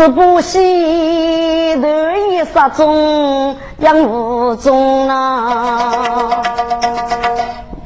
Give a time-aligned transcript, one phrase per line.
[0.00, 1.86] 是不惜，头
[2.30, 6.42] 一杀中养无中啊。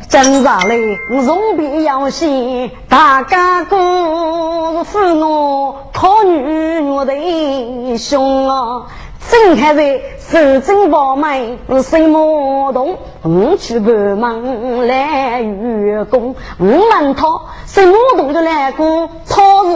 [0.09, 0.77] 真上来，
[1.11, 8.87] 我从别要先，大家哥是我讨女我的兄啊！
[9.29, 12.97] 正开在手正宝妹是什么动？
[13.23, 17.27] 我去帮忙来员工，我问他
[17.67, 19.11] 什么动的来过？
[19.29, 19.73] 他是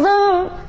[0.00, 0.23] 人。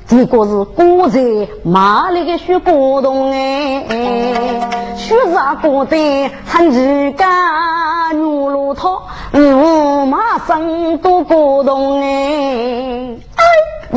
[0.08, 1.20] 这个是古在
[1.64, 13.44] 马里的学古董哎，学啥古代很自干牛路头，五马生都古董哎，哎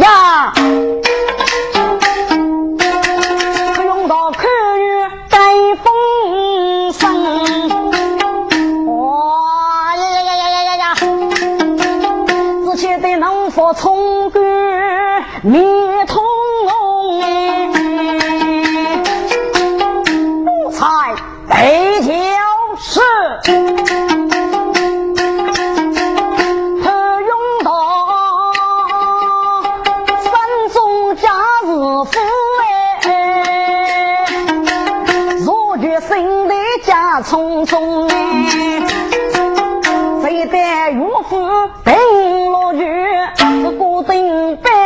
[0.01, 0.51] 呀，
[3.75, 5.37] 不用到客院带
[5.83, 7.69] 风声，
[8.87, 10.95] 哇呀呀呀呀呀呀，
[12.65, 14.41] 之前的农夫从干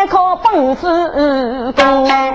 [0.07, 2.33] 靠本事功哎。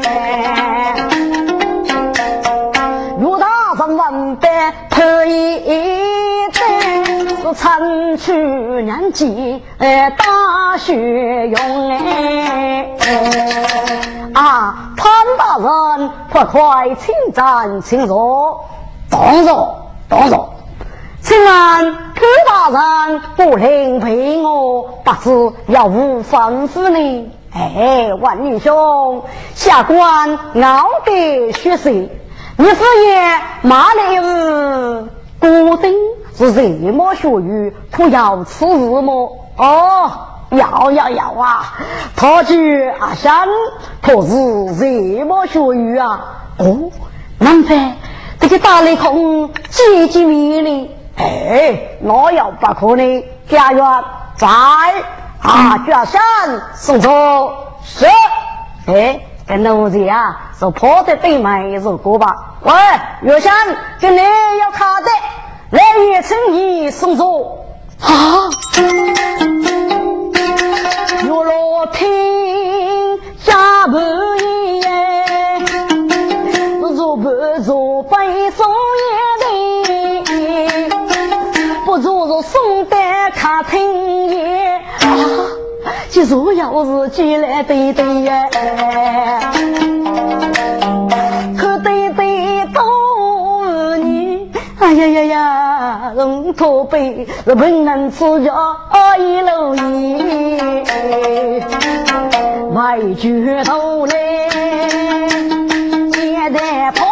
[3.18, 4.48] 岳大人问得
[4.90, 5.60] 头一
[6.52, 8.32] 担，是春去
[8.82, 12.88] 年纪哎大学用哎。
[14.34, 18.64] 啊，潘大人，快快请站，请坐，
[21.20, 27.30] 请问潘大人不灵陪我，不知要无吩咐呢？
[27.50, 32.74] 哎，万女兄，下官傲得学识，你是
[33.06, 35.08] 也马来是？
[35.40, 35.94] 古丁
[36.36, 37.74] 是什么学语？
[37.90, 39.38] 可要此日么？
[39.56, 40.10] 哦，
[40.50, 41.74] 要要要啊！
[42.16, 43.48] 他去阿山
[44.02, 44.74] 可是？
[44.74, 46.20] 什么学语啊？
[46.58, 46.90] 哦，
[47.38, 47.94] 难非？
[48.40, 53.22] 这个大雷空，急急迷离，哎，那要不可能。
[53.48, 53.84] 家园
[54.36, 54.46] 在
[55.42, 56.20] 啊，雪山
[56.74, 57.10] 送走
[57.84, 58.06] 是。
[58.86, 62.34] 哎，跟奴才啊，是跑在对门如果吧？
[62.62, 62.72] 喂，
[63.22, 63.52] 月山，
[64.00, 65.10] 跟你要卡的，
[65.70, 67.66] 来月成衣送走
[68.00, 68.48] 啊。
[86.18, 88.48] 这如要是寄来对对呀，
[91.56, 94.50] 可对对多你。
[94.80, 98.52] 哎呀呀呀，人驼背是不能吃着
[99.16, 101.64] 一路烟，
[102.74, 104.48] 外举头来，
[106.10, 107.07] 接待跑。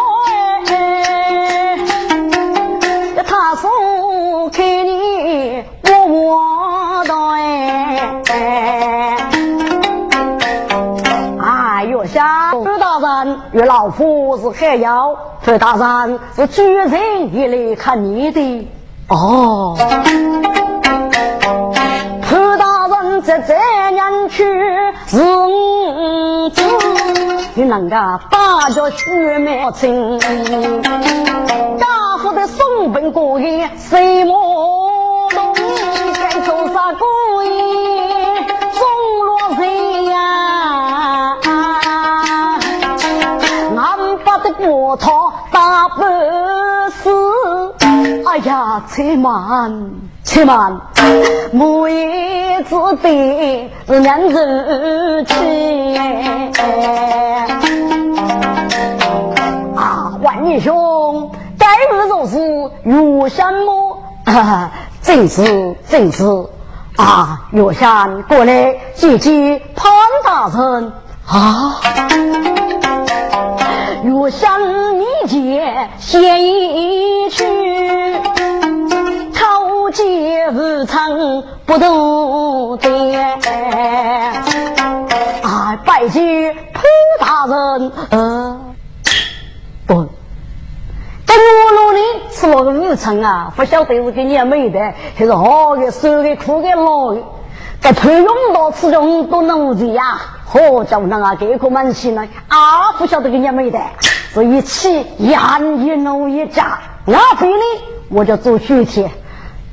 [13.57, 18.69] 与老夫是海妖，崔大人是举人也来看你的
[19.09, 19.75] 哦。
[22.29, 23.55] 崔大人这这
[23.93, 24.45] 年去
[25.07, 25.17] 是
[26.51, 26.63] 子，
[27.55, 27.97] 你能个
[28.31, 31.87] 大叫血脉亲，家
[32.21, 35.55] 父的送本过夜谁莫懂？
[36.13, 36.85] 该做啥
[48.89, 49.91] 且慢
[50.25, 50.81] 且慢，
[51.53, 55.34] 母爷子的是娘子气。
[60.57, 62.39] 弟兄，该日做事
[62.84, 63.99] 有什么？
[65.03, 66.25] 正是正是
[66.97, 67.43] 啊！
[67.51, 69.93] 岳山过来见见潘
[70.25, 70.93] 大人
[71.29, 71.81] 啊！
[74.05, 74.61] 岳山
[74.99, 77.45] 你见先一去，
[79.97, 83.15] 朝见无常不动的
[85.43, 85.78] 啊！
[85.87, 86.84] 拜见潘
[87.19, 88.60] 大人，呃，
[89.87, 89.95] 不。
[89.95, 92.01] 我努力
[92.31, 94.78] 吃了个午餐啊，不晓得是给你没的，
[95.16, 97.22] 还是好的、瘦的、苦的、老的，
[97.81, 103.78] 在培养到吃这么多奴才呀，好叫那啊，这可蛮行呢啊，不晓得给你没的，
[104.34, 107.54] 这一起养一奴一家，那给你
[108.10, 109.10] 我就做雪天，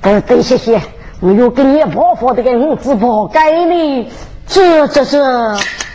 [0.03, 0.79] 得得谢谢，
[1.21, 4.11] 我又给你包发这个物资包给你，
[4.45, 5.19] 这这是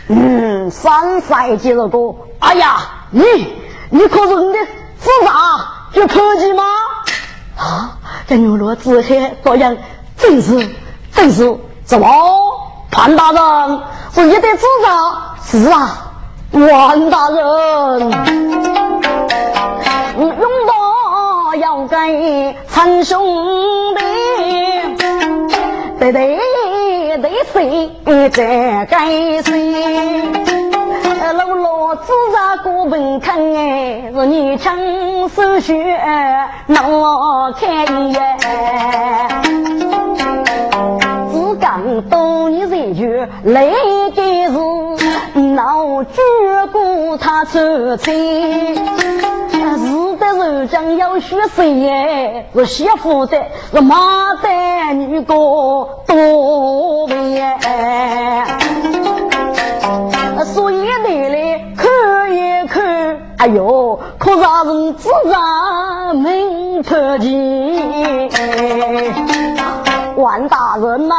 [0.07, 1.97] 嗯，三赛季了哥，
[2.39, 2.79] 哎呀，
[3.11, 3.23] 你
[3.89, 4.59] 你可是你的。
[5.01, 5.31] 自杀
[5.93, 6.63] 就科技吗？
[7.55, 7.97] 啊，
[8.27, 9.77] 这牛罗子黑这样，
[10.17, 10.69] 真是
[11.13, 12.05] 真是怎么？
[12.91, 13.79] 潘大人
[14.13, 15.37] 是一对自杀？
[15.41, 16.11] 是啊，
[16.51, 18.68] 王大人，
[21.99, 23.19] 抱要给亲兄
[23.93, 23.99] 弟，
[25.99, 26.39] 对对
[27.17, 27.91] 对，谁
[28.29, 29.51] 在该谁？
[31.33, 35.99] 老老子在过门看哎，是你亲手学
[36.67, 38.17] 闹开耶。
[41.31, 43.65] 只讲多年日月来
[44.15, 44.53] 的是
[45.59, 46.21] 闹举
[46.71, 52.49] 过他出亲，是的人将要学谁耶？
[52.55, 53.37] 是媳妇的，
[53.73, 55.35] 是妈的女个
[56.07, 57.57] 多耶。
[60.45, 68.29] 所以你来看一看，哎呦，可让人自然明透见。
[70.15, 71.15] 万大人呐，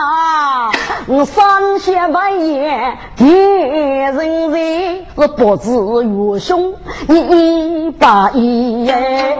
[1.24, 5.70] 三千万言敌人人，我不知
[6.04, 6.72] 愚兄
[7.08, 9.36] 一把一耶。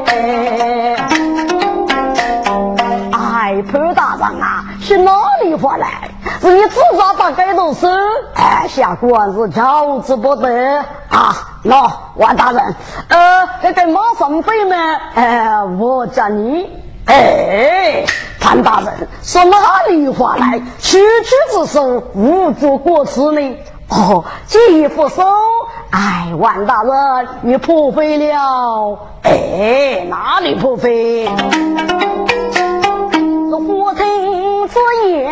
[3.12, 5.12] 哎，潘大人啊，是哪
[5.44, 6.10] 里话来？
[6.40, 7.88] 是你自找把街都收？
[8.34, 11.36] 哎，下官是教之不得啊！
[11.64, 12.74] 喏，万大人，
[13.08, 14.76] 呃，这个马上飞呢？
[15.14, 16.68] 哎，我叫你，
[17.10, 18.04] 哎，
[18.38, 20.60] 潘大人，说哪里话来？
[20.78, 23.56] 区区之手，无足过此呢。
[23.88, 25.24] 哦，这一副手，
[25.90, 28.96] 哎，万大人，你破费了？
[29.24, 31.28] 哎，哪里破费？
[33.50, 34.78] 我听子
[35.08, 35.28] 也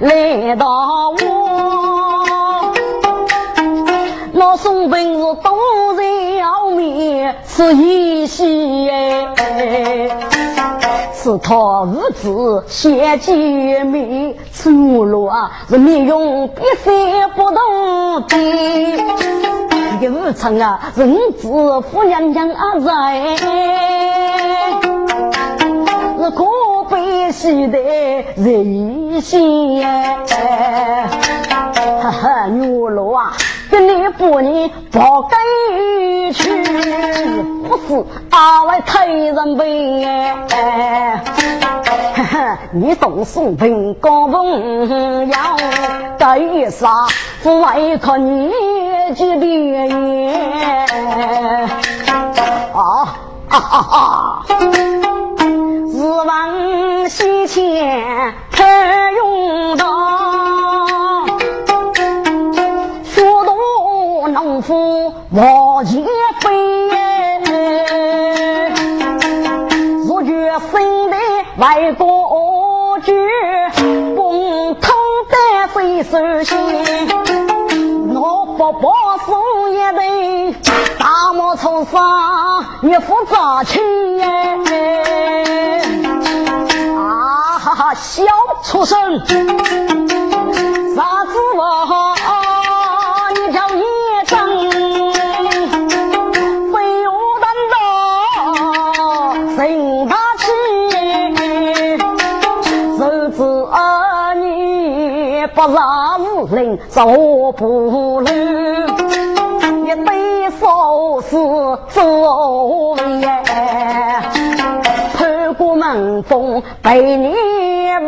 [0.00, 2.26] 来到我，
[4.44, 5.56] 我送本是东
[5.96, 10.10] 人要面是一喜哎，
[11.14, 18.36] 是他无子先见面，出路啊是面容比谁不同的，
[20.00, 23.36] 这个武昌啊人子夫娘娘啊在。
[26.18, 26.44] 是可
[26.88, 27.78] 悲喜的
[28.36, 29.82] 人心，
[32.00, 33.32] 哈哈，女罗啊，
[33.72, 35.00] 跟你不你不
[35.30, 36.62] 该去，
[37.66, 41.24] 不是阿外太人悲哎，
[42.74, 45.56] 你懂宋兵高风要
[46.18, 47.06] 该杀，
[47.42, 48.52] 不外靠你
[49.16, 49.90] 这边
[52.74, 53.16] 啊
[53.48, 54.44] 啊哈哈。
[55.90, 59.86] 自往西迁太用道，
[65.34, 66.04] 往前
[66.40, 66.50] 飞，
[70.06, 70.30] 如觉
[70.70, 71.16] 生的
[71.56, 73.16] 外国军，
[74.14, 74.94] 共同
[75.30, 76.54] 担水手心。
[78.14, 78.92] 我不
[79.24, 80.54] 送一对
[80.98, 83.80] 大毛头上一副杂气
[86.94, 88.22] 啊哈哈小
[88.62, 89.18] 畜生，
[90.94, 91.86] 啥子我
[105.66, 105.92] 不让。
[106.50, 107.06] 令走
[107.52, 111.36] 不路，一对手是
[111.88, 113.42] 走耶，
[115.16, 117.32] 透过门缝被你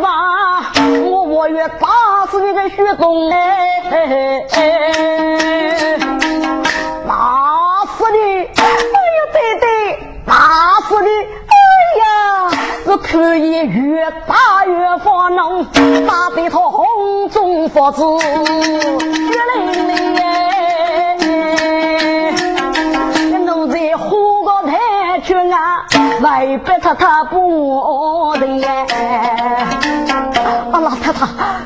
[0.01, 0.63] 骂，
[1.09, 4.45] 我我愿打死你的血中哎，
[7.07, 8.17] 打死你！
[8.43, 9.65] 哎呀，对对，
[10.25, 10.33] 打
[10.87, 11.55] 死你，哎
[12.01, 12.05] 呀，
[12.87, 15.63] 我可以越打越发怒，
[16.05, 16.59] 打得他
[17.25, 18.27] 红中发紫，血
[19.55, 20.21] 淋淋耶！
[23.39, 25.87] 奴才呼个太君啊，
[26.21, 28.45] 外边他他不的
[28.93, 29.65] 哎！
[30.71, 31.25] 啊，老太太，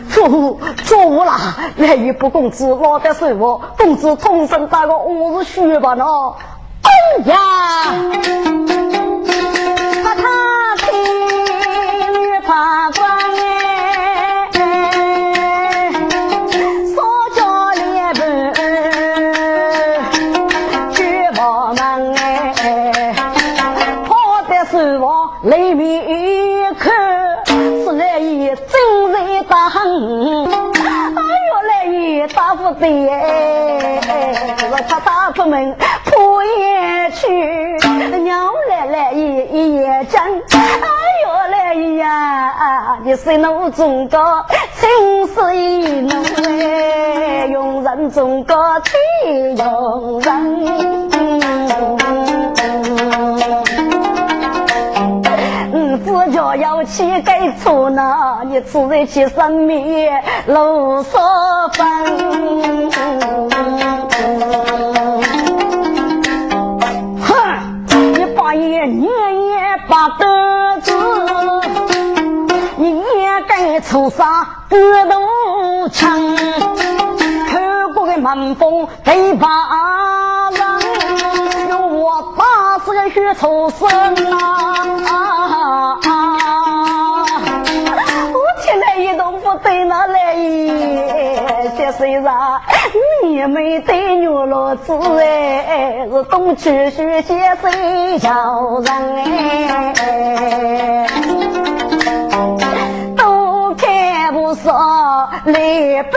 [0.09, 1.37] 主主啦，
[1.75, 6.05] 来一不公子，老得是我公子同生打个五十血吧呢？
[6.83, 6.89] 哎
[7.25, 7.35] 呀！
[25.49, 25.73] 对，
[34.71, 35.75] 我他打出门
[36.05, 37.27] 破夜去，
[38.19, 39.19] 娘来来一
[39.51, 40.87] 一夜真，哎
[41.25, 44.45] 呦来呀，你是奴中高，
[44.79, 46.11] 真是一奴
[46.47, 51.08] 哎，用人中高，天用人。
[56.19, 60.11] 我家要去改错呢，你自然去生命
[60.47, 61.87] 路上分。
[67.21, 70.91] 哼，你把爷年年把得子，
[72.75, 76.19] 你也该出啥得路强？
[77.47, 79.47] 透过个门缝对把
[80.51, 80.59] 人，
[81.69, 83.87] 有我八十个血出生
[84.37, 85.08] 啊！
[90.39, 91.69] 哪来？
[91.75, 92.61] 些虽然
[93.23, 98.29] 你没得牛老子哎，是东区学些谁叫
[98.79, 98.91] 人
[99.25, 101.05] 哎？
[103.15, 106.11] 都看不上李白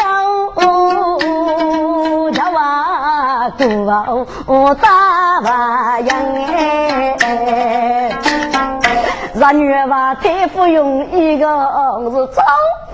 [0.00, 0.52] 哟，
[2.32, 2.54] 叫我
[4.46, 6.08] 多大把样
[6.46, 8.10] 哎？
[9.38, 12.44] 咱女娃太夫用一个是丈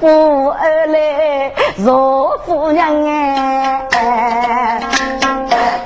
[0.05, 1.51] 夫而来
[1.83, 2.77] 做夫人
[3.97, 4.79] 哎，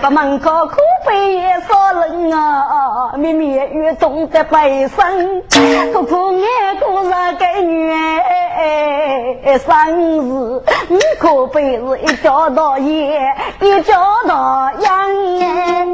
[0.03, 0.75] 把门口苦
[1.07, 5.45] 悲也少人啊，绵绵雨中的悲声，
[5.93, 6.49] 苦苦眼
[6.81, 13.23] 过日个女哎，生日你可悲是一家大业，
[13.61, 13.95] 一家
[14.27, 15.87] 大养哎。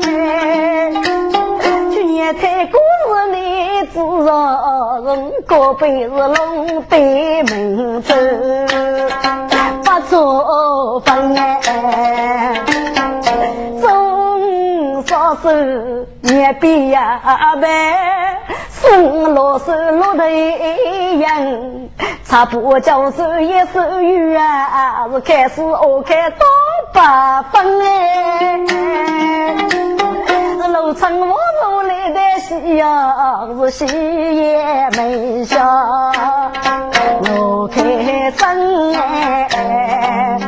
[2.41, 2.79] 太古
[3.09, 8.15] 是女子人，高辈是龙对门走，
[9.85, 12.55] 不做分哎。
[13.81, 15.51] 中少手
[16.23, 17.21] 也比呀
[17.61, 18.41] 白，
[18.71, 21.91] 送老手落头人，
[22.25, 26.47] 差不叫手一手雨啊，是开始我开到
[26.93, 28.61] 八分哎。
[30.73, 31.37] 楼层我
[32.47, 33.87] 夕阳是夕
[34.37, 35.67] 夜没下，
[37.23, 37.83] 路开
[38.33, 40.39] 灯哎，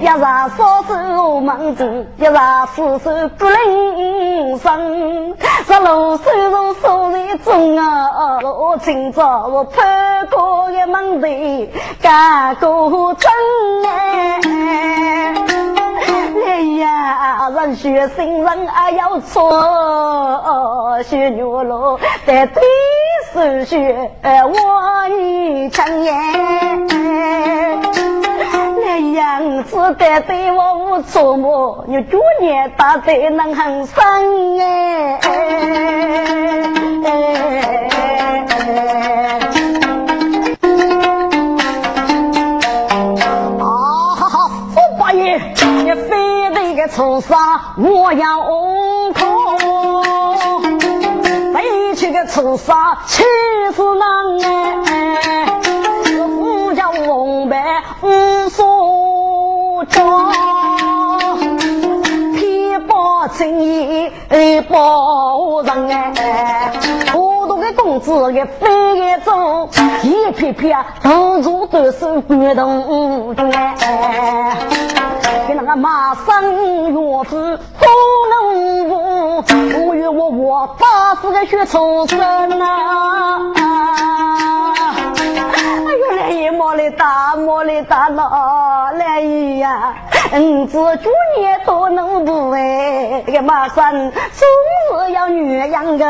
[0.00, 0.20] 一日
[0.58, 2.36] 烧酒门子，一日
[2.74, 5.36] 四手不灵声，
[5.68, 11.28] 这路虽如少人中啊，我今朝我攀过一门头，
[12.02, 13.30] 干过针
[13.86, 15.51] 哎。
[16.62, 22.62] 呀，人学新人还要错，学女喽在对
[23.32, 26.12] 手学我女强耶，
[28.84, 31.84] 那样子的对我无错么？
[31.88, 35.20] 你主年大在能很生哎。
[46.94, 48.42] 出杀我要
[49.14, 50.04] 空，
[51.54, 53.22] 飞去的出杀气
[53.74, 54.02] 死人
[54.44, 55.46] 哎！
[56.38, 60.30] 我叫龙白无所装，
[62.34, 64.12] 偏把正义
[64.68, 66.72] 保人哎！
[67.10, 69.70] 糊涂的公子给飞也走，
[70.02, 74.58] 一片片到处都是感动哎！
[75.76, 77.86] 马生岳父都
[78.30, 79.44] 能武，
[79.88, 82.18] 我与我我八十个血出身
[82.58, 82.64] 呐！
[83.56, 83.62] 哎
[85.96, 89.94] 呦，来姨莫里大莫里大呐，来姨呀，
[90.32, 94.48] 嗯，子猪年多能不哎，个马生总
[95.06, 96.04] 是要女养个。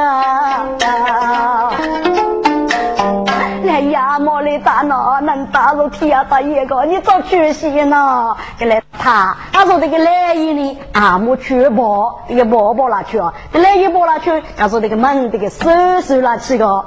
[3.83, 8.37] 来呀，莫里大闹，能打入天大一个，你早出息呢？
[8.57, 15.69] 给来他，他说这个来一呢，啊，莫去包，这个包包拿去啊，这来一包拿去，他说这个门这个手
[16.01, 16.85] 手拿去个，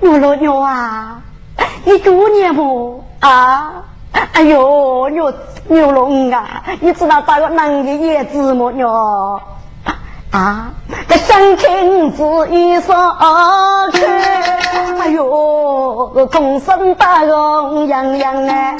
[0.00, 1.20] 牛老牛啊，
[1.84, 3.72] 你多年不啊？
[4.32, 5.32] 哎呦，牛
[5.68, 8.72] 牛龙啊，你知道打个男的叶子么？
[8.72, 9.40] 牛？
[10.34, 10.72] 啊，
[11.06, 12.92] 这生情子一生
[13.92, 14.04] 去，
[14.98, 18.76] 哎呦，这终身大荣洋洋哎，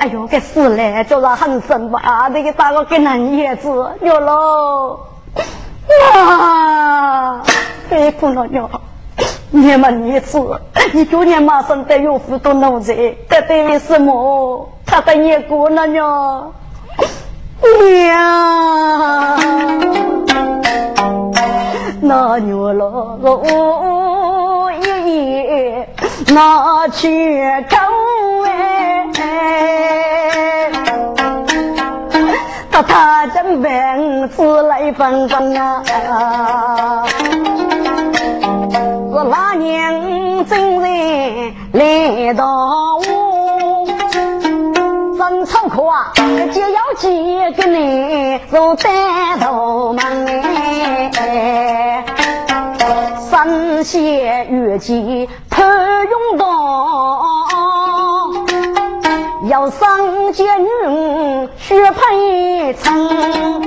[0.00, 2.28] 哎呦，这死嘞就是很深吧？
[2.28, 5.00] 这个打个给男叶子牛喽，
[6.12, 7.42] 啊，
[7.88, 8.70] 别哭了牛。
[9.48, 10.60] 你们女子，
[10.92, 12.94] 你今年马上得有福多奴才，
[13.30, 14.68] 这等于什么？
[14.84, 16.52] 他的也过了呢。
[17.84, 19.38] 娘，
[22.00, 23.16] 那牛老
[24.70, 25.88] 爷爷
[26.34, 27.76] 拿去狗
[28.46, 29.12] 哎，
[32.70, 35.82] 到他这边子来分分啊。
[39.14, 42.44] 是那年真人来到
[42.96, 43.02] 我，
[45.64, 46.12] 真愁苦啊！
[46.52, 47.08] 就要几
[47.54, 50.26] 个你做单头门
[51.16, 52.04] 哎，
[53.18, 56.46] 三线月季头用刀，
[59.48, 63.62] 要上街女血喷成。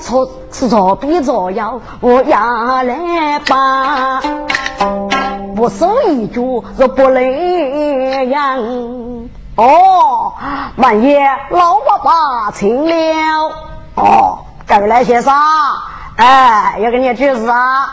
[0.00, 4.20] 错吃着比着要我压来把，
[5.56, 9.13] 不收一句是不累样。
[9.56, 10.32] 哦，
[10.76, 13.52] 半夜老爸爸请了。
[13.94, 15.32] 哦，各位来先生，
[16.16, 17.86] 哎，要给你句子啊。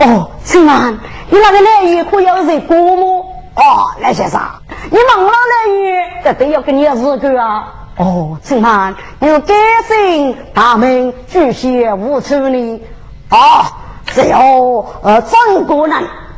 [0.00, 0.98] 哦，请问
[1.30, 3.02] 你那个来鱼可要人过吗？
[3.54, 4.40] 哦，来先生，
[4.90, 7.72] 你忙了来鱼，这都要给你日个啊。
[7.98, 9.54] 哦，请问有改
[9.86, 12.82] 姓大名巨蟹无处呢？
[13.28, 13.70] 啊，
[14.06, 15.96] 只有呃张国人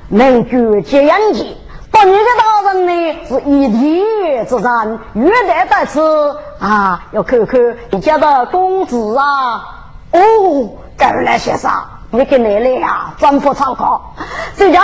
[0.08, 1.57] 能举接人气，
[1.90, 4.04] 当你的大人呢是一体
[4.48, 9.24] 之战，约待在此啊，要看看你家的公子啊。
[10.12, 10.20] 哦，
[10.96, 11.70] 该来先生，
[12.10, 14.14] 你给奶奶呀，吩咐参考。
[14.54, 14.82] 虽然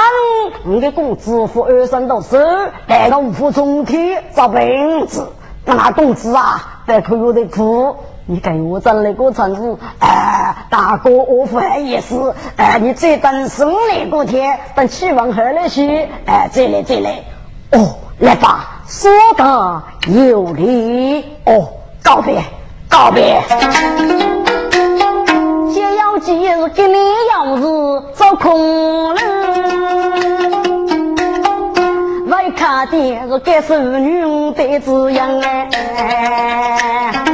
[0.65, 5.33] 你的公子夫二生都是来个无福中天找本子。
[5.67, 17.23] 那公子啊，得可有的苦，你给我整那个城市，哎，大哥我不好意思，哎，你再等十来个天，等气温好了些，哎，再来再来，
[17.73, 21.69] 哦，来吧，说的有理，哦，
[22.03, 22.43] 告别，
[22.89, 23.43] 告别，
[25.71, 29.21] 解药几日给你钥匙做空了。
[32.57, 32.97] 看的
[33.29, 37.25] 是该是女的滋养哎，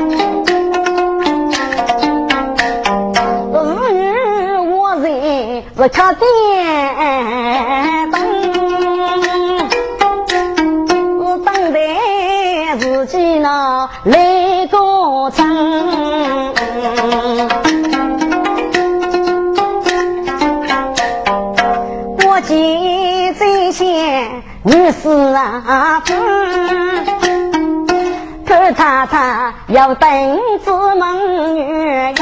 [5.81, 8.21] 人是看电灯，
[11.19, 16.53] 我等待自己那来个成。
[22.27, 24.43] 我今在先。
[24.62, 26.03] 女士啊，
[28.47, 32.14] 可太太要等子门女人，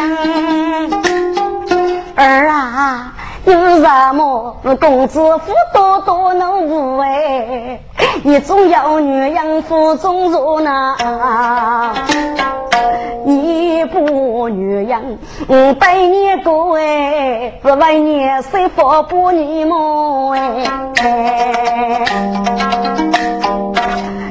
[2.15, 3.08] 儿啊，
[3.51, 7.81] 有什么公子夫多多能无哎？
[8.23, 10.97] 你总要女人负重责呢。
[13.25, 22.05] 你不女人，嗯，百年过哎，是为你谁福不你么哎？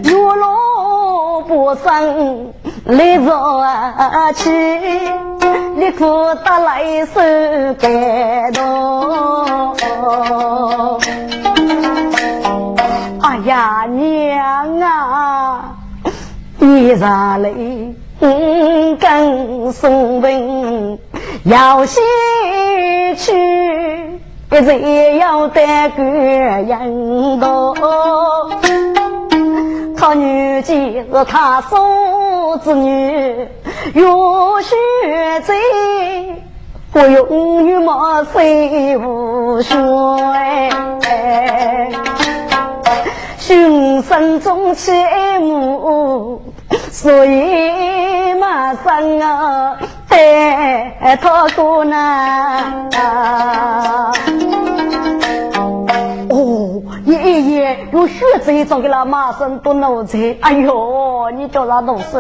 [0.04, 2.54] 月落不生
[2.86, 3.64] 来早
[4.34, 4.52] 起，
[5.76, 7.22] 你可得来受
[7.80, 9.07] 感动。
[13.22, 15.76] 哎呀，娘啊，
[16.60, 17.50] 你咋来？
[18.20, 20.98] 五更送文
[21.44, 22.02] 要西
[23.16, 23.32] 去，
[24.52, 27.76] 一直要带个人道。
[29.96, 33.48] 他女婿是他嫂子女，
[33.94, 34.76] 有血
[35.46, 35.54] 债，
[37.00, 39.76] 我永远莫谁无血。
[43.38, 46.42] 寻生中切慕。
[46.92, 49.78] 所以马上啊
[50.10, 52.90] 带他过呢。
[56.30, 62.20] 哦，爷爷用血债找给了马上多奴才，哎呦，你叫他动手，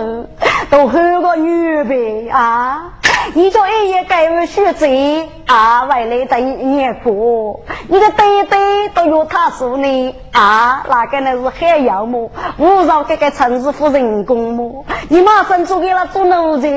[0.69, 2.96] 都喊个女呗啊！
[3.33, 12.31] 你叫爷爷给我学贼啊，外来的年过，你的爹爹都有他说呢啊，那个那是海洋么？
[12.57, 14.85] 无饶这个城市付人工么？
[15.09, 16.67] 你马上做给他做奴才，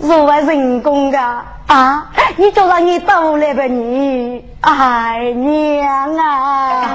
[0.00, 1.18] 是为人工的
[1.66, 2.10] 啊？
[2.36, 6.94] 你就让你倒来吧你，哎娘啊！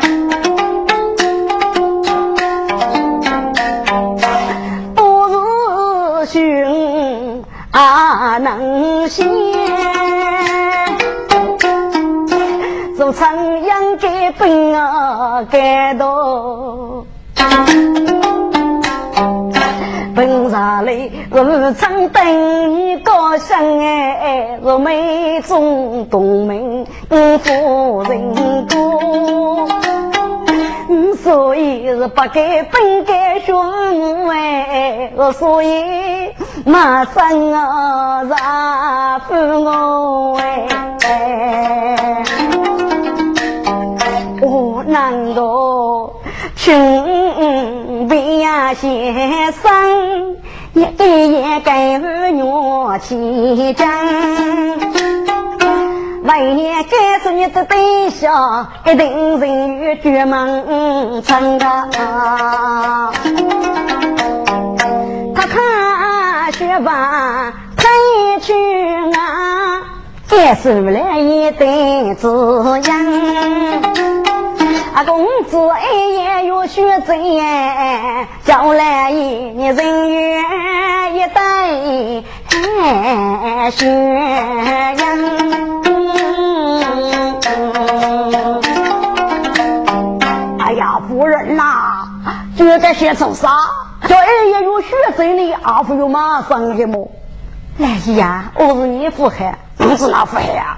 [8.40, 9.28] 能行？
[12.98, 17.06] 做长阳给本啊，给多。
[20.16, 26.86] 本上来日常等你高兴哎，若美中东门
[27.40, 29.68] 夫人多。
[31.24, 36.34] 所以是不该本该兄哎，所以
[36.66, 40.38] 马上啊让夫我
[41.04, 42.24] 哎，
[44.42, 46.12] 我难道
[46.56, 48.46] 请别
[48.76, 50.36] 先生
[50.74, 50.82] 一
[51.32, 55.25] 夜该我起针。
[56.26, 61.66] 万年该是你的对象，一定人与绝门成的。
[65.36, 68.54] 他看学吧，一去
[69.14, 69.84] 啊，
[70.32, 73.06] 也是来一对子样。
[74.96, 80.44] 啊，公子哎也有学子耶，将来一你人缘
[81.14, 81.70] 一代
[83.70, 83.86] 学
[84.98, 85.85] 样。
[90.60, 92.08] 哎呀，夫人呐，
[92.58, 93.50] 就在写成啥？
[94.08, 97.10] 叫二爷有学生的，阿父有马上的么？
[97.78, 100.78] 来姨呀，我是你父孩，不是那父孩呀。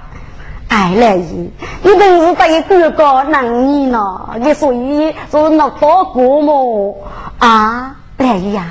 [0.68, 1.50] 哎，来姨，
[1.82, 6.96] 你真是在哥哥难你呢，你所以是那多过么？
[7.38, 8.64] 啊，来姨呀，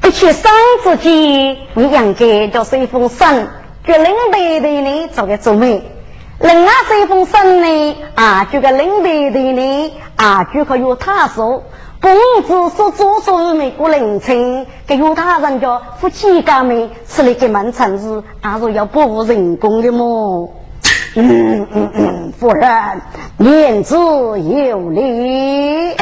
[0.00, 0.50] 不去生
[0.82, 3.48] 自己，你应该叫随风生，
[3.86, 5.93] 叫领队的呢做个做媒。
[6.40, 11.62] 另外这封信呢，啊，这个领队的呢，啊，就可有他说，
[12.00, 20.52] 公子所做所美国人称，给有他人家夫妻家们吃了个满城市，啊，说要保护人工的么？
[21.16, 23.02] 嗯 嗯嗯，夫人
[23.38, 25.92] 言之有理。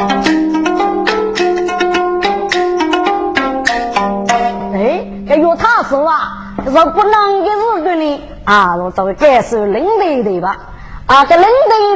[4.73, 8.21] 哎，这有他说啊，说不能一日的呢。
[8.45, 10.57] 啊，我作为该是领队的吧？
[11.05, 11.45] 啊，这领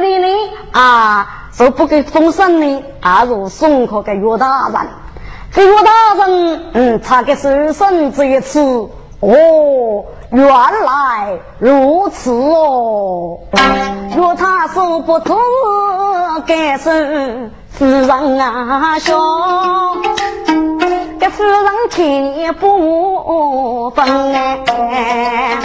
[0.00, 0.50] 的呢？
[0.72, 2.82] 啊，就不给封神呢？
[3.00, 4.88] 啊，如送客给岳大人，
[5.52, 8.60] 这岳大人，嗯，他给受生这一次，
[9.20, 13.38] 哦，原来如此哦。
[14.16, 15.38] 若他说不通，
[16.46, 19.16] 该是夫人啊，兄，
[21.20, 25.58] 这夫人听不分哎。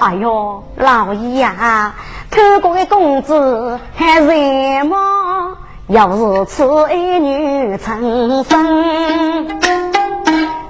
[0.00, 1.94] 哎呦，老爷呀，
[2.30, 4.96] 看过的公子还什么？
[5.88, 9.46] 要是此一女成身，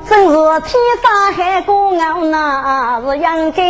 [0.04, 3.62] 真是天上海过我那是养给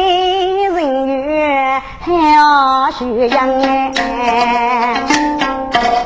[0.64, 4.94] 人缘还要学养哎。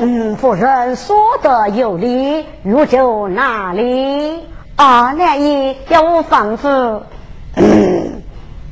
[0.01, 4.43] 嗯，夫人说的有理，如就哪里？
[4.75, 6.99] 啊，来爷要我吩咐。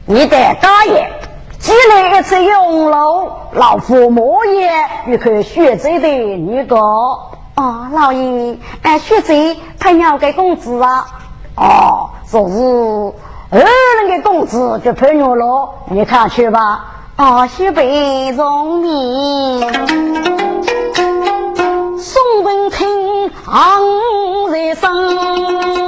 [0.05, 1.09] 你得大爷，
[1.59, 4.69] 积累一次用楼，老夫莫言
[5.07, 6.75] 你可学贼的女个。
[6.75, 11.05] 哦，老爷，哎，学这配鸟给公子啊？
[11.55, 12.55] 哦，说是
[13.51, 13.63] 二
[14.01, 16.85] 人的公子就配鸟了，你看去吧。
[17.15, 19.61] 哦，西北容你
[21.97, 25.82] 宋文清昂人生。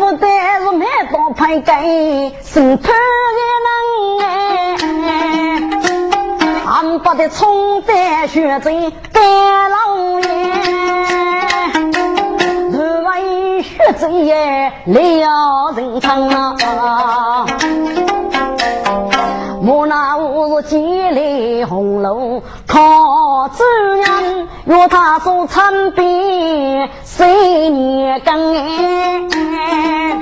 [0.00, 3.66] 不但是蛮多派给生头的人
[4.24, 4.32] 哎，
[6.66, 9.22] 俺不得冲在血中干
[9.70, 10.26] 老爷，
[12.70, 17.44] 如为血中也了人肠啊。
[19.62, 23.62] 我那五十几里红楼靠主
[23.94, 26.88] 人，若他做参边。
[27.04, 30.18] 谁年更哎？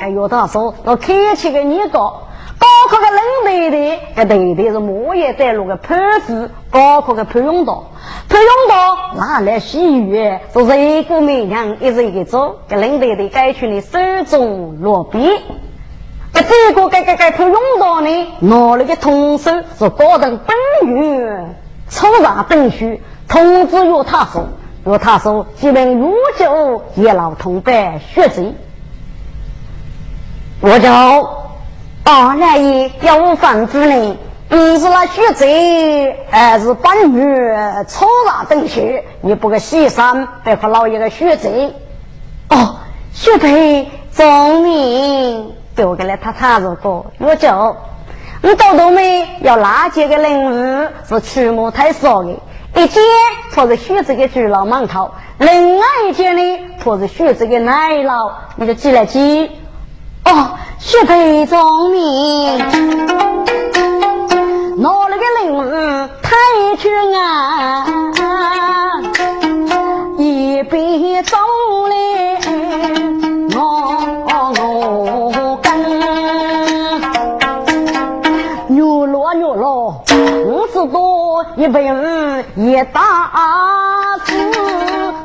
[0.00, 2.22] 哎呦，他说我开起个年糕。
[2.58, 7.84] 高考的冷队队，这队队是木叶在路的潘子，高考的潘永道，
[8.28, 12.60] 潘永道拿来洗浴，是一个美娘，一人一个走。
[12.68, 15.28] 这冷队队改去的手中落笔，
[16.32, 21.56] 这这个该该该潘永道呢，拿了个铜手是高等本院，
[21.88, 24.48] 初上等书，通知岳他说，
[24.86, 28.54] 岳他说，即问如酒也老同班学习，
[30.60, 31.42] 我就。
[32.04, 34.16] 当然也要无房子呢，
[34.48, 41.72] 不是那学贼，还是半月初大等学，你不个西山，别和老爷个学贼。
[42.48, 42.74] 哦，
[43.12, 47.76] 学贼聪明，丢给了他他如果我就，
[48.42, 52.30] 你到没要拉几个人物是曲目太少的，
[52.76, 53.02] 一件
[53.52, 59.50] 他是学这个猪老馒头，另外一件呢他是学这个奶酪，你就记来记。
[60.24, 60.50] 哦。
[60.78, 62.58] 学配聪明，
[64.78, 66.36] 拿了个铃太
[66.76, 67.86] 去啊，
[80.86, 81.80] 多一百
[82.56, 84.32] 一大子。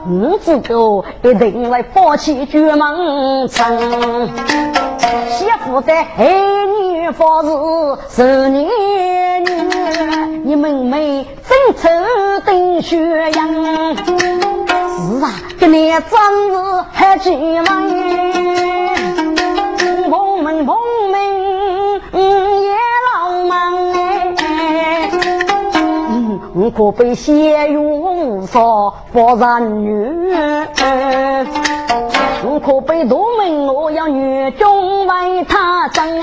[0.10, 3.78] 五子狗一定会放弃绝门城，
[5.30, 7.50] 媳妇在儿女方事
[8.10, 8.70] 十年
[9.44, 9.52] 女，
[10.46, 11.90] 你妹妹真丑
[12.46, 12.98] 等血
[13.32, 13.48] 样。
[13.98, 16.18] 是啊，这年真
[16.52, 16.56] 是
[16.94, 18.47] 还几万，
[26.72, 30.34] 可悲血永烧不人女，
[32.44, 36.22] 我可悲多门我要女中为他争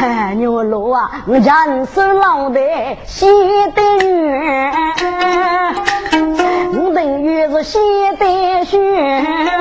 [0.00, 2.60] 哎，牛罗啊，我人生老的
[3.04, 3.26] 写
[3.74, 4.32] 的女，
[6.78, 7.78] 我等于是写
[8.18, 8.78] 的血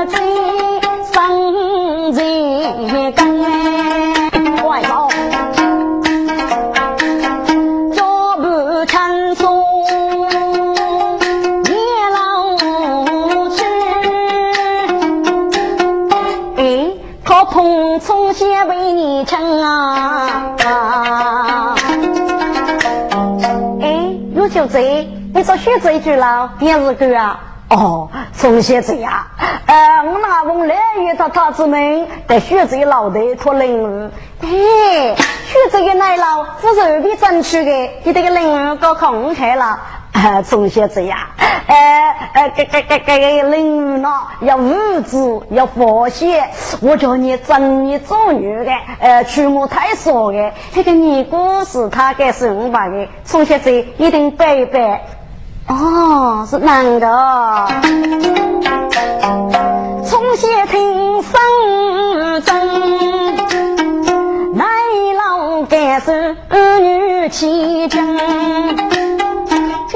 [0.08, 0.16] 气
[1.12, 3.77] 生人根，
[24.68, 27.40] 贼，你说选这一句了，电视剧啊？
[27.70, 29.28] 哦，从先这样。
[29.66, 34.12] 呃，我那翁来与他他子们在学这老的托领。
[34.42, 37.72] 哎，学这个奶酪不是二边争取的，
[38.04, 39.80] 你这个领搞空开了。
[40.44, 41.18] 从小这样，
[41.68, 44.10] 哎哎，给给给给给领导
[44.42, 45.18] 要物质
[45.52, 46.34] 要佛系，
[46.82, 55.04] 我叫你正你做女的，呃，出门太傻的，这个尼姑是他给生发的，从小这一定拜拜。
[55.68, 57.68] 哦，是男的，
[60.06, 63.36] 从小听声声，
[64.56, 64.66] 奶
[65.18, 66.38] 老该是
[66.80, 68.00] 女妻家。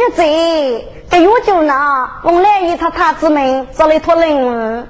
[0.01, 1.75] 就这，这有酒呢。
[2.23, 4.87] 翁来与他太子们找了一坨人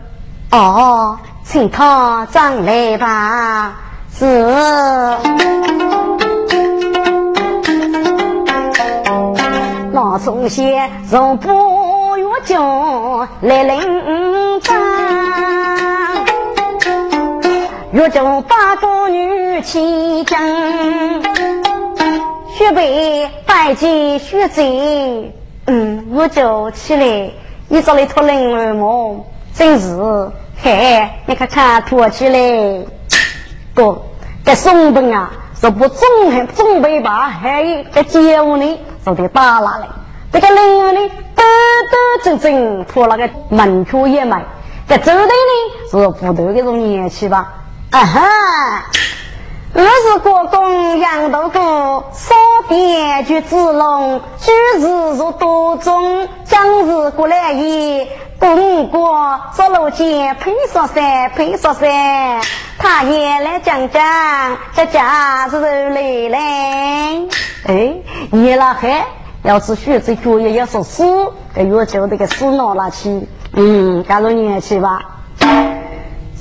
[0.51, 3.73] 哦，请他上来吧。
[4.13, 4.55] 是。
[9.91, 14.77] 那从前从不月酒来领章，
[17.91, 20.41] 月中八个女亲将。
[22.61, 25.33] 学备拜见学贼，
[25.65, 27.31] 嗯，我就起来，
[27.67, 29.25] 你找来托人儿么？
[29.51, 29.97] 真是，
[30.61, 32.85] 嘿，你看看托起来，
[33.73, 34.03] 不，
[34.45, 39.87] 这松本啊，说不准准备把，还有这街屋呢，说得打拉来，
[40.31, 40.99] 这个人儿呢，
[41.33, 41.47] 端
[41.89, 44.45] 端正正托那个门口也买，
[44.87, 45.31] 这走的呢
[45.89, 47.53] 是不得这种年气吧？
[47.89, 48.21] 啊哈。
[49.73, 51.61] 我是国公杨道公，
[52.11, 52.35] 少
[52.67, 58.07] 点就子龙，举日如多中，将日过来也。
[58.37, 62.41] 公国走路间配说山，配说山，
[62.79, 67.29] 他也来讲讲，这家是来嘞。
[67.65, 67.93] 哎，
[68.31, 69.05] 你那还
[69.43, 71.03] 要是学这作业要说诗，
[71.53, 75.01] 给我就这个诗拿拿去，嗯，加入年去吧。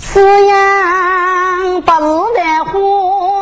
[0.02, 1.98] 此样不是
[2.34, 2.72] 在花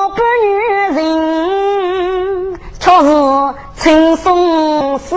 [0.08, 0.48] 不女
[0.96, 3.08] 人，却是
[3.76, 5.16] 轻松似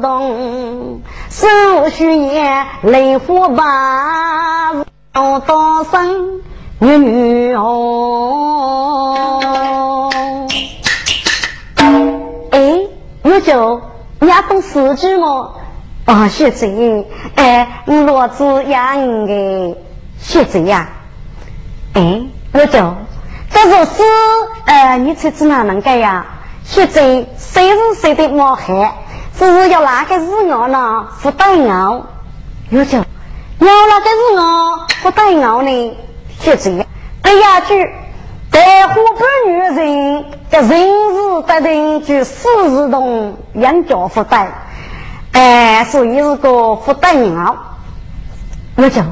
[0.00, 1.02] 动。
[1.28, 1.46] 是
[1.90, 3.64] 虚言雷火把，
[5.14, 6.40] 要多生
[6.78, 9.40] 女女哦。
[12.50, 12.80] 哎，
[13.22, 13.82] 我就
[14.20, 15.50] 你也懂四句吗？
[16.06, 19.76] 哦，学贼，哎，罗子养的
[20.20, 20.88] 学贼呀。
[21.94, 22.94] 哎，我就
[23.50, 24.02] 这首诗，
[24.66, 26.24] 呃，你猜是哪能改呀？
[26.64, 28.94] 学贼谁是谁的毛孩？
[29.36, 31.08] 只是要哪个是我呢？
[31.22, 32.06] 不带我，
[32.68, 33.04] 有就要
[33.58, 35.96] 哪个是我不带我呢？
[36.38, 36.86] 学贼，
[37.22, 37.90] 第二句，
[38.50, 44.52] 带虎不女人，这人是得定就事事动，养家不带，
[45.32, 47.56] 哎，所以是个不带我。
[48.76, 49.02] 有就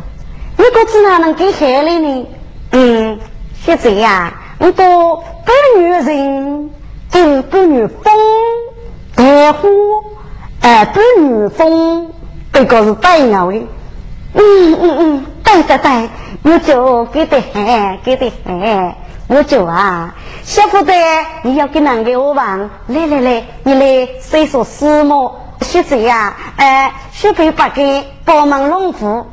[0.59, 2.27] 你个子哪能给害了呢？
[2.73, 3.19] 嗯，
[3.65, 6.71] 学贼呀，我个不女人。
[7.11, 8.13] 金不女风，
[9.15, 9.69] 大花，
[10.61, 12.13] 哎，不女风，
[12.53, 13.67] 这个是带鸟的。
[14.35, 16.11] 嗯嗯嗯，对对对，
[16.43, 18.95] 我就给得很，给得很，
[19.29, 20.93] 我就啊，晓不得
[21.45, 22.69] 你要给哪个我玩？
[22.89, 25.41] 来来来，你来说说什么？
[25.63, 29.27] 学贼呀，哎，学费八个帮忙农夫，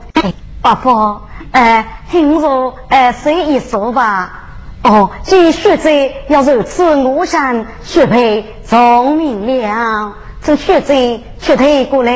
[0.65, 4.41] 哎，爸爸，哎，听说，哎，说一说吧。
[4.81, 5.91] 哦，这学者
[6.27, 10.13] 要如此，我想学配聪明了。
[10.41, 12.11] 这学者却退过来，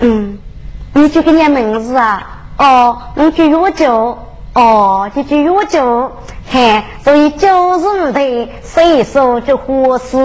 [0.00, 0.38] 嗯，
[0.92, 2.26] 你就给念名字啊？
[2.58, 4.18] 哦，你叫药酒，
[4.52, 6.12] 哦，就叫药酒，
[6.50, 10.18] 嘿，所以九十五岁岁数就合适。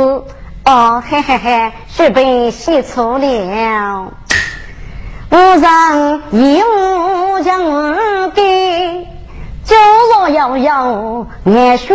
[0.66, 4.12] 哦，嘿嘿嘿，学被写错了，
[5.32, 9.08] 无上一无将无给。
[9.64, 9.76] 就
[10.16, 11.94] 若要要念学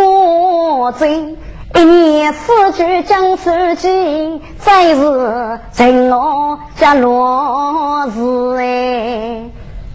[0.96, 1.36] 罪，
[1.74, 8.56] 一年四季将自己，再是真我家落日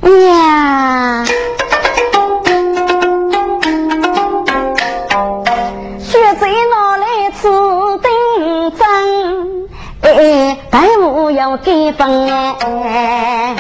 [0.02, 1.26] 哎呀！
[10.20, 13.56] 哎，大夫要给分哎。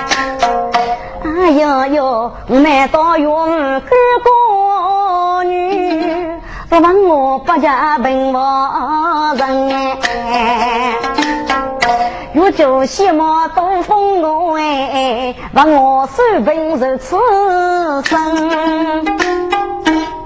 [1.23, 3.89] 哎呀哟，难道用干
[4.25, 6.37] 个女？
[6.69, 9.69] 不问我不家本王人
[10.03, 10.95] 哎，
[12.35, 13.23] 我就羡慕
[13.55, 17.17] 东风我哎，问我手本如此
[18.03, 18.19] 深，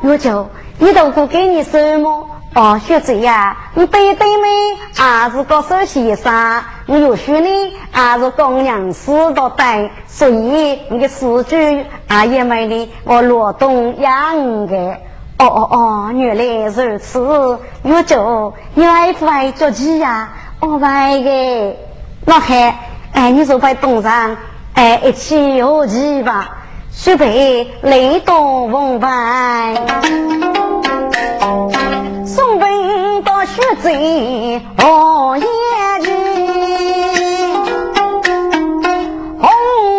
[0.02, 2.28] 我就你都不给你什么？
[2.56, 4.48] 哦，学子呀，你背对妹
[4.96, 14.76] 还是个手先生，我有许你还是供娘师的带，所以你的四句啊也没的我罗东养的。
[15.40, 17.20] 哦哦哦，原来如此，
[17.82, 20.30] 我就你爱不爱着急呀？
[20.60, 21.76] 哦，爱的，
[22.28, 22.76] 老汉
[23.14, 24.38] 哎，你就快东上
[24.76, 26.52] 哎一起学习吧，
[26.92, 30.63] 学备雷东风白。
[33.56, 35.46] 送本到徐州哦眼
[36.02, 36.10] 睛，
[39.40, 39.48] 红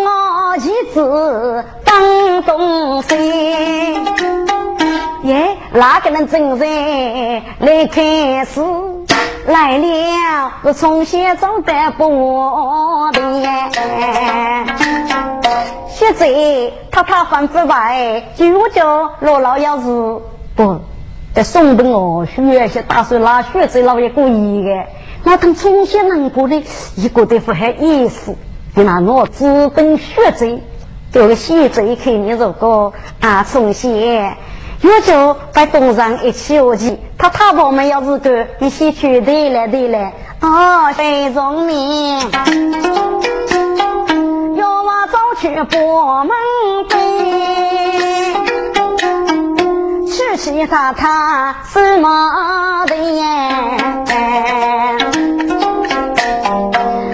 [0.04, 3.14] 袄旗子当东西。
[5.22, 9.06] 耶，哪个能真人来看书？
[9.46, 14.66] 来了，我从小长得不便。
[15.90, 16.26] 徐州
[16.90, 19.84] 他他换之外，就叫罗老要是
[20.56, 20.80] 不。
[21.34, 24.86] 在松本哦，学些打算拉学子老也故意的，
[25.24, 26.62] 那他从小能过的，
[26.94, 28.36] 一个都不还意思。
[28.76, 30.60] 就那我只等学子，
[31.12, 37.00] 这个学子一看你如果啊从小，我就在东上一起学习。
[37.18, 42.20] 他他婆们要是个你先去对了对了，哦，非聪明，
[44.56, 46.36] 要我早去拨门
[46.88, 47.13] 对。
[50.36, 53.22] 去去他他什么的耶？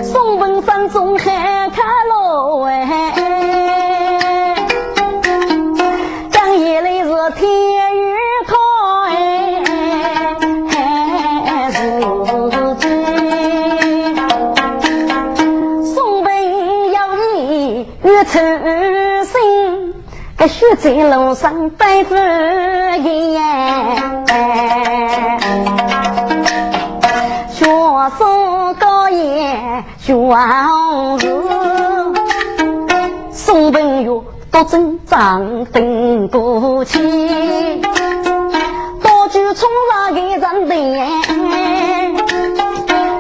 [0.03, 3.13] 松本山中海看路哎，
[6.31, 8.15] 江夜里是天雨
[8.47, 8.57] 靠
[9.09, 9.63] 哎，
[11.73, 11.79] 是
[12.79, 12.89] 今
[15.85, 18.39] 松本要你越出
[19.25, 19.95] 心。
[20.39, 22.15] 在雪在路上待夫
[23.03, 23.41] 人，
[27.49, 27.65] 学
[28.19, 30.15] 松高言学
[31.19, 31.25] 日，
[33.33, 34.11] 松本月
[34.51, 36.99] 多增长登不起，
[39.03, 40.75] 多举冲上给人的，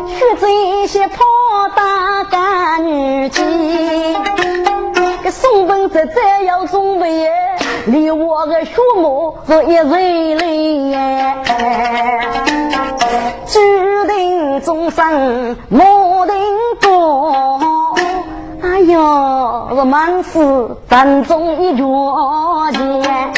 [0.08, 1.16] 学这些破
[1.74, 3.40] 大干女妓。
[5.92, 7.29] 实在要准备，
[7.86, 9.88] 离我的血母是一人
[10.38, 10.96] 嘞，
[13.46, 13.58] 注
[14.06, 16.34] 定终生莫定
[16.82, 17.96] 过。
[18.62, 21.84] 哎呦，我满是当中一脚
[22.72, 23.30] 钱，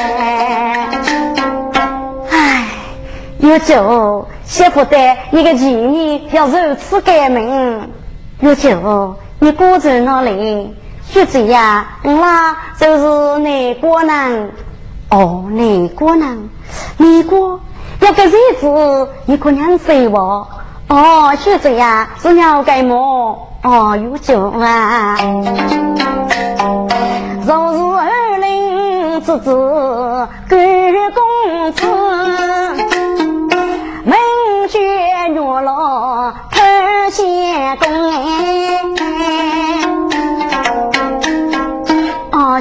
[2.31, 2.67] 哎，
[3.39, 7.91] 有酒舍不得一个妓女要如此改名，
[8.41, 10.75] 有酒你果在哪里？
[11.05, 14.53] 学子呀，那就是内国人。
[15.11, 16.49] 哦，内国人，
[16.97, 17.61] 内国
[18.01, 20.17] 要个日子，你可娘谁不？
[20.17, 23.49] 哦，学子呀，是要改么？
[23.63, 25.17] 哦，有酒啊！
[27.47, 30.59] 若是二零之子，干
[31.13, 31.83] 公子，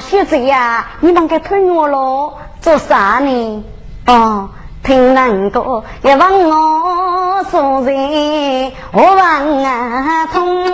[0.01, 3.63] 哦，学子呀，你忙个偷月老做啥呢？
[4.07, 4.49] 哦。
[4.83, 7.93] 听人歌，一问我所在，
[8.93, 10.65] 我问啊通。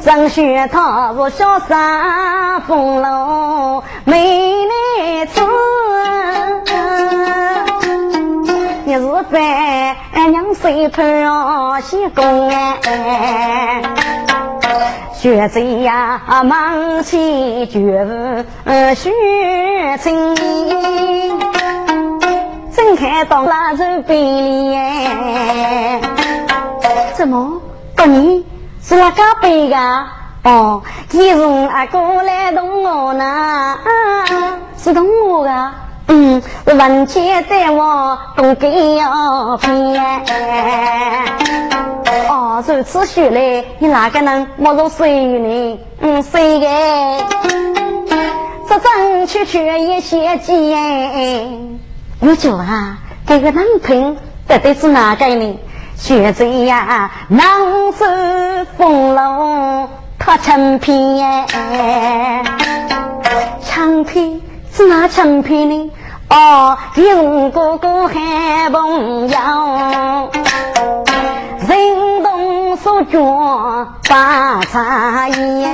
[0.00, 5.40] 上学他是潇洒风流美女子，
[8.84, 11.04] 一日在娘水头
[11.82, 13.80] 洗工哎，
[15.22, 18.44] 学子呀忙起绝
[18.96, 19.12] 学
[19.98, 20.34] 情。
[22.72, 24.76] 睁开到拉手背里，
[27.14, 27.62] 怎么？
[27.96, 28.42] 过年
[28.82, 29.76] 是哪个背的？
[30.42, 33.78] 哦，一从阿哥来动我呢，啊
[34.76, 35.70] 是动我的。
[36.08, 40.02] 嗯，文钱在我东给要骗。
[42.28, 45.78] 哦，如此说来，你哪个人莫做谁呢？
[46.00, 46.66] 嗯，谁的？
[48.68, 51.78] 这争取却一些钱。
[52.20, 55.58] 有酒啊，这个男朋到底是哪个呢？
[55.96, 57.46] 学着呀，男
[57.96, 59.88] 是风流
[60.18, 61.46] 他成片，
[63.64, 64.40] 成片
[64.82, 65.92] 是哪成片呢？
[66.28, 69.38] 哦，用哥哥喊朋友，
[71.68, 75.68] 人动手脚把茶叶。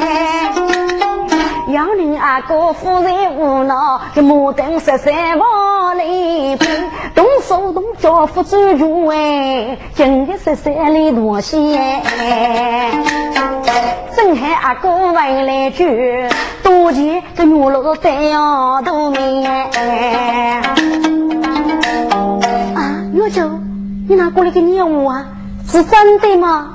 [1.68, 6.68] 幺零阿哥夫人无脑，这摩登十三往里拼，
[7.14, 11.56] 动手动脚不自如哎，今日十三里多些。
[14.14, 16.28] 正害阿哥问来句，
[16.68, 20.62] 多钱这牛肉三样都没啊，
[23.14, 23.48] 岳九，
[24.06, 25.24] 你拿过来个礼物啊？
[25.66, 26.74] 是真的吗？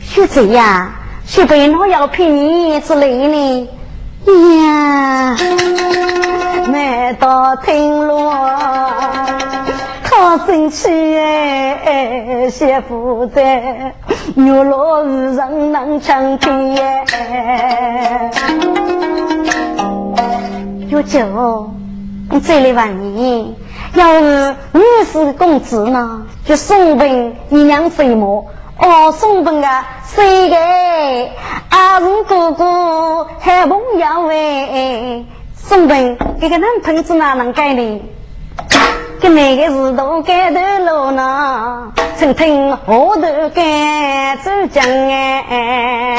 [0.00, 0.92] 是这样，
[1.26, 3.68] 是被老要骗你之类的。
[4.64, 5.36] 呀，
[6.68, 8.30] 难道听落
[10.20, 13.94] 他生气哎，媳妇在
[14.34, 16.76] 牛老无人能成天。
[20.88, 21.70] 有酒，
[22.32, 23.56] 你这里问你，
[23.94, 28.44] 要是女士公子呢，就送给一两飞毛。
[28.80, 31.30] 哦，送本啊，谁给？
[31.68, 38.02] 阿是哥哥喊朋友喂，送本这个男朋友哪能改呢？
[39.20, 41.92] 给每个石头盖头路呢？
[42.16, 46.16] 曾听河头盖走江哎。